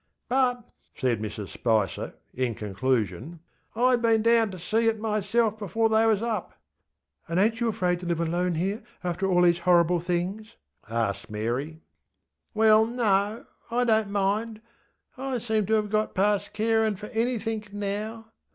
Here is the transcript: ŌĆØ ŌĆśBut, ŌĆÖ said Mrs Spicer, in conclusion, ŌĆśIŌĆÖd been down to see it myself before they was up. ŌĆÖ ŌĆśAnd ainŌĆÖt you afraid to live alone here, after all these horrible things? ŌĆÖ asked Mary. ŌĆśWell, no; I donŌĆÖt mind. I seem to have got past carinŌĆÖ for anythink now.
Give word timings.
ŌĆØ 0.31 0.35
ŌĆśBut, 0.35 0.55
ŌĆÖ 0.55 0.99
said 1.01 1.21
Mrs 1.21 1.47
Spicer, 1.49 2.13
in 2.33 2.55
conclusion, 2.55 3.39
ŌĆśIŌĆÖd 3.75 4.01
been 4.01 4.21
down 4.23 4.49
to 4.49 4.57
see 4.57 4.87
it 4.87 4.99
myself 4.99 5.59
before 5.59 5.89
they 5.89 6.07
was 6.07 6.23
up. 6.23 6.55
ŌĆÖ 7.29 7.35
ŌĆśAnd 7.35 7.37
ainŌĆÖt 7.51 7.59
you 7.59 7.67
afraid 7.67 7.99
to 7.99 8.05
live 8.07 8.19
alone 8.19 8.55
here, 8.55 8.81
after 9.03 9.27
all 9.29 9.43
these 9.43 9.59
horrible 9.59 9.99
things? 9.99 10.55
ŌĆÖ 10.87 10.91
asked 10.91 11.29
Mary. 11.29 11.81
ŌĆśWell, 12.55 12.91
no; 12.95 13.45
I 13.69 13.83
donŌĆÖt 13.83 14.07
mind. 14.07 14.61
I 15.19 15.37
seem 15.37 15.67
to 15.67 15.73
have 15.75 15.91
got 15.91 16.15
past 16.15 16.51
carinŌĆÖ 16.55 16.97
for 16.97 17.05
anythink 17.09 17.71
now. 17.71 18.31